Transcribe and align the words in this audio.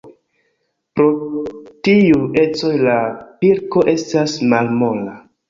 Pro 0.99 1.09
tiuj 1.89 2.23
ecoj 2.45 2.73
la 2.89 2.97
pilko 3.45 3.87
estas 3.95 4.37
malmola. 4.57 5.17